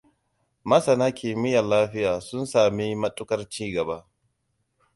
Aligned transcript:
Masana 0.69 1.07
kimiyyar 1.17 1.63
lafiya 1.65 2.21
sun 2.21 2.45
sami 2.45 2.95
matuƙar 2.95 3.49
ci 3.49 3.71
gaba. 3.73 4.07